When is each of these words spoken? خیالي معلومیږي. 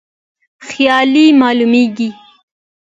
خیالي 0.67 1.25
معلومیږي. 1.41 2.09